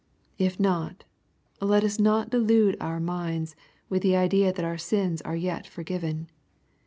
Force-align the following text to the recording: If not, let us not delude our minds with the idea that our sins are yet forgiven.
If 0.39 0.59
not, 0.59 1.03
let 1.59 1.83
us 1.83 1.99
not 1.99 2.31
delude 2.31 2.75
our 2.81 2.99
minds 2.99 3.55
with 3.87 4.01
the 4.01 4.15
idea 4.15 4.51
that 4.51 4.65
our 4.65 4.79
sins 4.79 5.21
are 5.21 5.35
yet 5.35 5.67
forgiven. 5.67 6.27